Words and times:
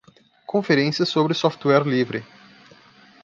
Conferências 0.47 1.09
sobre 1.09 1.35
software 1.35 1.85
livre. 1.87 2.25